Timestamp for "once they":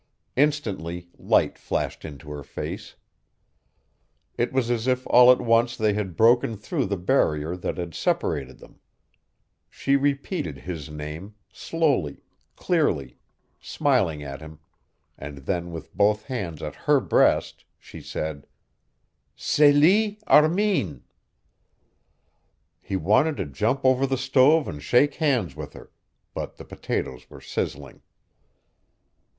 5.41-5.93